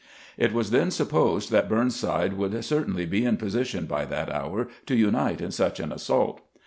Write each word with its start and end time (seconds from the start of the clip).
It 0.35 0.51
was 0.51 0.71
then 0.71 0.89
supposed 0.89 1.51
that 1.51 1.69
Burnside 1.69 2.33
would 2.33 2.65
certainly 2.65 3.05
be 3.05 3.23
in 3.23 3.37
position 3.37 3.85
by 3.85 4.05
that 4.05 4.31
hour 4.31 4.67
to 4.87 4.95
unite 4.95 5.41
in 5.41 5.51
such 5.51 5.79
an 5.79 5.91
assault. 5.91 6.41